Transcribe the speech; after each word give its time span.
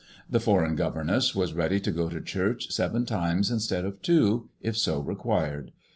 The 0.27 0.39
foreign 0.39 0.75
governess 0.75 1.35
was 1.35 1.53
ready 1.53 1.79
to 1.79 1.91
go 1.91 2.09
to 2.09 2.21
church 2.21 2.71
seven 2.71 3.05
times 3.05 3.51
instead 3.51 3.85
of 3.85 4.01
two, 4.01 4.49
if 4.59 4.75
so 4.75 4.99
re 4.99 5.13
quired. 5.13 5.73